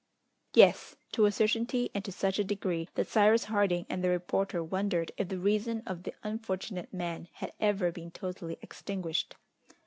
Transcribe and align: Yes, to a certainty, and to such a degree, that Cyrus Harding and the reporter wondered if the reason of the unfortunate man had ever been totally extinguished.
Yes, 0.55 0.95
to 1.11 1.25
a 1.27 1.31
certainty, 1.31 1.91
and 1.93 2.03
to 2.05 2.11
such 2.11 2.39
a 2.39 2.43
degree, 2.43 2.89
that 2.95 3.07
Cyrus 3.07 3.43
Harding 3.43 3.85
and 3.87 4.03
the 4.03 4.09
reporter 4.09 4.63
wondered 4.63 5.11
if 5.15 5.27
the 5.29 5.37
reason 5.37 5.83
of 5.85 6.01
the 6.01 6.15
unfortunate 6.23 6.91
man 6.91 7.27
had 7.33 7.53
ever 7.59 7.91
been 7.91 8.09
totally 8.09 8.57
extinguished. 8.63 9.35